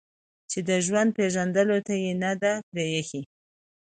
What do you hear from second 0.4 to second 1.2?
چې د ژوند